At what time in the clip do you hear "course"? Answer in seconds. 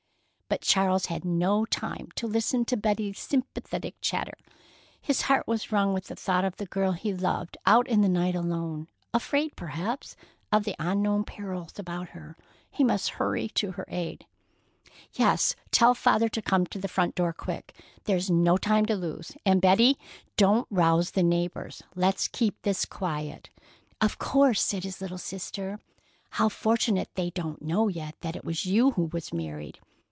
24.19-24.61